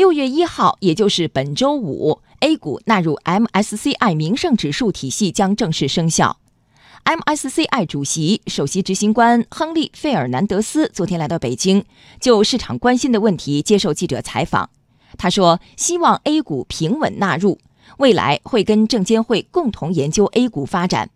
[0.00, 6.38] 六月一号，也就是本周五，A 股纳入 MSCI 名胜指数体系将正式生效。
[7.04, 11.84] MSCI 主席、首席执行官亨利·费尔南德斯昨天来到北京，
[12.18, 14.70] 就市场关心的问题接受记者采访。
[15.18, 17.58] 他说：“希望 A 股平稳纳入，
[17.98, 21.10] 未来会跟证监会共同研究 A 股发展。”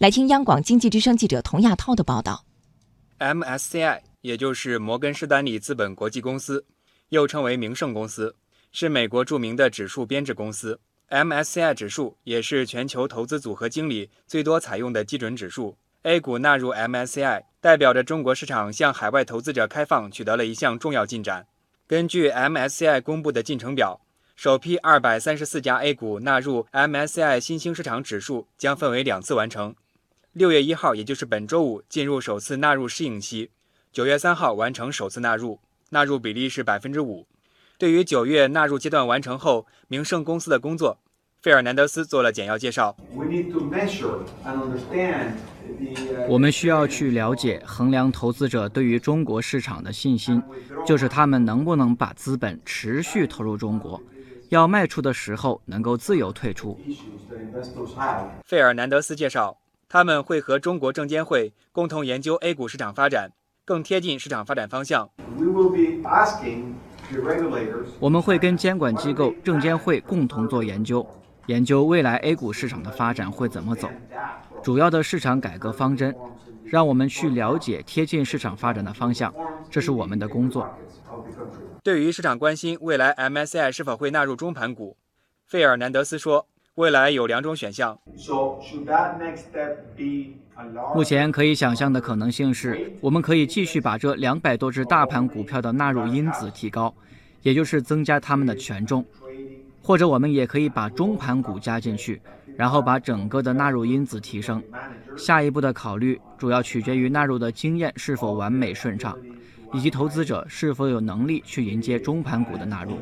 [0.00, 2.42] 来听央广经济之声记者童亚涛的报道。
[3.20, 6.64] MSCI 也就是摩根士丹利资本国际公司，
[7.10, 8.34] 又称为名胜公司，
[8.72, 10.80] 是美国著名的指数编制公司。
[11.08, 15.76] MSCI 指数也是全球投资组合经理最多采用的基准指数。
[16.02, 21.46] A 股纳入 MSCI，代表着中国市场向海外投资者开放取得了一项重要进展。
[21.86, 24.00] 根据 MSCI 公布的进程表，
[24.34, 29.74] 首批二百三十四家 A 股纳入 MSCI 新兴市场指数将分为两次完成。
[30.32, 33.48] 六月一号，也就是本周五，进入首次纳入适应期；
[33.92, 37.26] 九月三号完成首次纳入，纳入比例是百分之五。
[37.78, 40.98] 对于九月纳入阶段完成后，名胜公司的工作，
[41.42, 42.96] 费尔南德斯做了简要介绍。
[46.28, 50.42] 我们需要去了解、衡量投资者对于中国市场的信心，
[50.86, 54.00] 就是他们能不能把资本持续投入中国，
[54.48, 56.80] 要卖出的时候能够自由退出。
[58.44, 63.32] 费尔南德斯介绍，他们会和中国证监会共同研究 A 股市场发展，
[63.66, 65.10] 更贴近市场发展方向。
[67.98, 71.04] 我们会跟监管机构、证监会共同做研究，
[71.46, 73.90] 研究未来 A 股市场的发展会怎么走，
[74.62, 76.14] 主要的市场改革方针，
[76.64, 79.34] 让我们去了解贴近市场发展的方向，
[79.68, 80.72] 这是我们的工作。
[81.82, 84.96] 对于市场关心未来 MSCI 是否会纳入中盘股，
[85.44, 86.46] 费尔南德斯说，
[86.76, 87.98] 未来有两种选项。
[90.94, 96.94] 目前可以想象的可能性是，我们可以继续把这两百多只大盘股票的纳入因子提高，
[97.40, 99.02] 也就是增加它们的权重；
[99.82, 102.20] 或者我们也可以把中盘股加进去，
[102.58, 104.62] 然后把整个的纳入因子提升。
[105.16, 109.16] 下一步的考虑主要取决于纳入的经验是否完美顺畅，
[109.72, 112.98] 以及投资者是否有能力去迎接中盘股的纳入。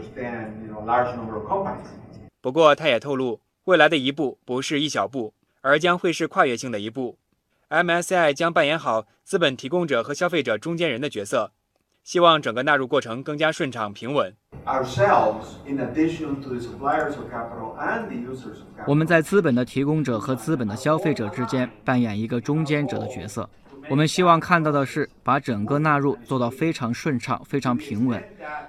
[2.41, 5.32] 不过，他也透露，未来的一步不是一小步，
[5.62, 7.16] 而将会是跨越性的一步。
[7.70, 11.50] MSCI 将扮演好资本提供者和消费者中间人的角色，
[12.03, 14.34] 希望整个纳入过程更加顺畅平稳。
[18.86, 23.48] 我们在资本的提供者和资本的消费者之间扮演一个中间者的角色。
[23.88, 28.22] 我们希望看到的是把整个纳入做到非常顺畅、非常平稳，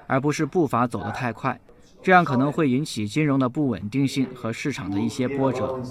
[0.07, 1.59] 而不是步伐走得太快，
[2.05, 5.81] 这样可能会引起金融的不稳定性和市场的一些波折。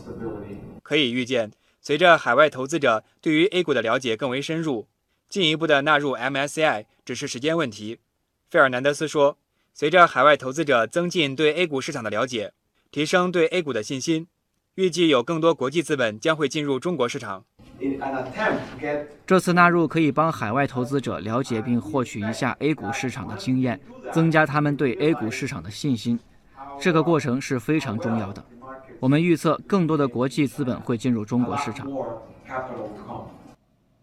[0.81, 1.51] 可以预见。
[1.81, 4.87] 随着海外投资者对于 A 股的了解更为深入，
[5.29, 7.99] 进一步的纳入 MSCI 只是时间问题。
[8.49, 9.39] 费尔南德斯说
[9.75, 12.53] ：“随着海外投资者增进对 A 股市场的了解，
[12.93, 14.29] 提升对 A 股的信心，
[14.77, 17.45] 预计有更多国际资本将会进入中国市场。
[19.27, 23.81] 这次纳入可以帮海外投资者了解并获取一下 A 股市场的经验，
[24.13, 26.19] 增加他们对 A 股市场的信心。
[26.79, 28.45] 这个过程是非常重要的。”
[29.01, 31.87] 我们预测更多的国际资本会进入中国市场。